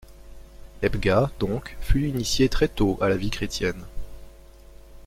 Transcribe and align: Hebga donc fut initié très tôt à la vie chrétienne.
Hebga 0.81 1.29
donc 1.39 1.77
fut 1.79 2.07
initié 2.07 2.49
très 2.49 2.67
tôt 2.67 2.97
à 3.01 3.07
la 3.09 3.15
vie 3.17 3.29
chrétienne. 3.29 3.85